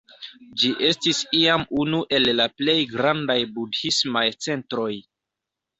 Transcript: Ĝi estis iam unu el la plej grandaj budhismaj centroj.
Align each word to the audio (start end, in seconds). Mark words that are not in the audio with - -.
Ĝi 0.61 0.71
estis 0.87 1.19
iam 1.41 1.67
unu 1.83 2.01
el 2.19 2.27
la 2.41 2.49
plej 2.63 2.77
grandaj 2.95 3.39
budhismaj 3.61 4.27
centroj. 4.49 4.93